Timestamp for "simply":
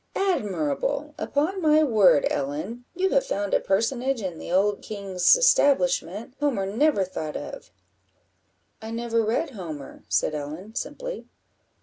10.73-11.27